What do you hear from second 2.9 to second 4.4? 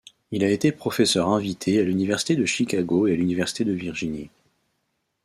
et à l'Université de Virginie.